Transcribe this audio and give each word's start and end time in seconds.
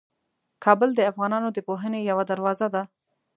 کابل 0.63 0.89
د 0.95 0.99
افغانانو 1.11 1.49
د 1.53 1.59
پوهنې 1.67 1.99
یوه 2.09 2.23
دروازه 2.31 2.67
ده. 2.73 2.83